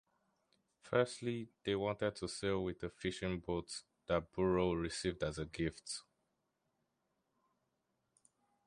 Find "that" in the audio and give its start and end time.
4.07-4.31